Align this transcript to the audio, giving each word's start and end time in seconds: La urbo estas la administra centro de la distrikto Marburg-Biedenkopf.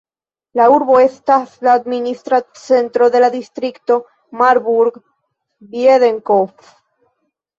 La 0.59 0.65
urbo 0.75 0.93
estas 1.01 1.51
la 1.67 1.73
administra 1.79 2.39
centro 2.61 3.09
de 3.15 3.21
la 3.21 3.29
distrikto 3.35 3.97
Marburg-Biedenkopf. 4.41 6.73